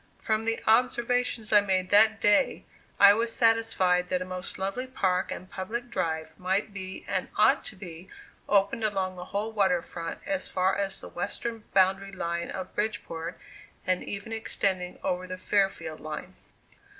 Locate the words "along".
8.83-9.15